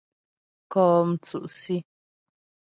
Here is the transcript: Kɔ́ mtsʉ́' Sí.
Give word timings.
Kɔ́ 0.71 0.87
mtsʉ́' 1.09 1.47
Sí. 1.59 1.75